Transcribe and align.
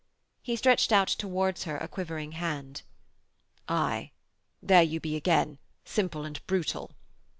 He 0.41 0.55
stretched 0.55 0.91
out 0.91 1.09
towards 1.09 1.65
her 1.65 1.77
a 1.77 1.87
quivering 1.87 2.31
hand. 2.31 2.81
'Aye, 3.69 4.09
there 4.59 4.81
you 4.81 4.99
be 4.99 5.15
again, 5.15 5.59
simple 5.85 6.25
and 6.25 6.43
brutal!' 6.47 6.93